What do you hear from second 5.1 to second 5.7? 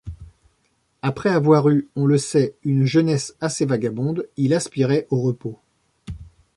au repos.